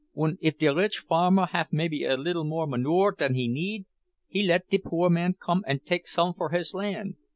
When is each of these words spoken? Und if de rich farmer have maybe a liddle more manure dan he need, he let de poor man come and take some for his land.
Und 0.15 0.39
if 0.41 0.57
de 0.57 0.67
rich 0.69 0.97
farmer 1.01 1.45
have 1.51 1.67
maybe 1.71 2.05
a 2.05 2.17
liddle 2.17 2.43
more 2.43 2.65
manure 2.65 3.11
dan 3.15 3.35
he 3.35 3.47
need, 3.47 3.85
he 4.27 4.41
let 4.41 4.67
de 4.67 4.79
poor 4.79 5.11
man 5.11 5.35
come 5.35 5.63
and 5.67 5.85
take 5.85 6.07
some 6.07 6.33
for 6.33 6.49
his 6.49 6.73
land. 6.73 7.17